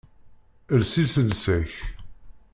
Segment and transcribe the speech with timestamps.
[0.77, 1.73] Els iselsa-k!